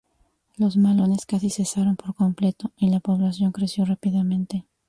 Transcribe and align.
Los 0.57 0.77
malones 0.77 1.27
casi 1.27 1.51
cesaron 1.51 1.95
por 1.95 2.15
completo, 2.15 2.71
y 2.75 2.89
la 2.89 3.01
población 3.01 3.51
creció 3.51 3.85
rápidamente. 3.85 4.65